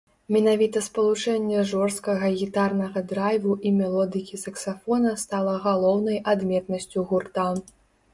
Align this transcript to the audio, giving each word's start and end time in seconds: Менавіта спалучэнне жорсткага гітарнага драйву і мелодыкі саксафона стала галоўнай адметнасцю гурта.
Менавіта 0.35 0.79
спалучэнне 0.85 1.65
жорсткага 1.71 2.31
гітарнага 2.39 3.03
драйву 3.11 3.53
і 3.71 3.73
мелодыкі 3.81 4.39
саксафона 4.45 5.13
стала 5.25 5.53
галоўнай 5.67 6.17
адметнасцю 6.35 7.05
гурта. 7.13 7.45